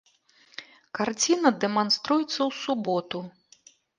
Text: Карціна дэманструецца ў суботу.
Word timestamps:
Карціна 0.99 1.51
дэманструецца 1.65 2.37
ў 2.37 2.49
суботу. 2.63 3.19